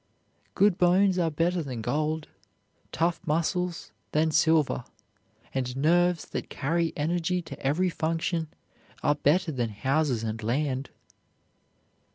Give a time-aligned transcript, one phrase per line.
[0.55, 2.27] Good bones are better than gold,
[2.91, 4.83] tough muscles than silver,
[5.53, 8.47] and nerves that carry energy to every function
[9.03, 10.89] are better than houses and land.